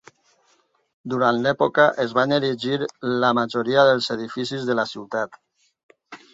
Durant 1.13 1.41
l'època, 1.47 1.85
es 2.07 2.15
van 2.21 2.33
erigir 2.39 2.79
la 3.27 3.31
majoria 3.43 3.87
dels 3.93 4.11
edificis 4.19 4.69
de 4.73 4.81
la 4.83 4.89
ciutat. 4.97 5.41